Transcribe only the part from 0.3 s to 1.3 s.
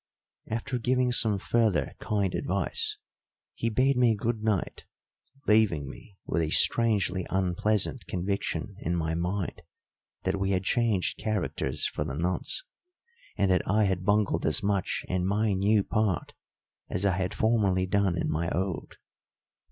After giving